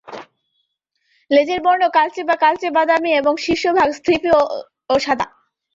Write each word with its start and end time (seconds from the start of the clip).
লেজের 1.31 1.59
বর্ণ 1.65 1.83
কালচে 1.89 2.21
বা 2.23 2.35
কালচে 2.43 2.67
বাদামি 2.77 3.11
এবং 3.13 3.33
শীর্ষভাগ 3.37 3.87
স্ফীত 3.97 4.23
ও 4.89 4.95
সাদা। 4.99 5.25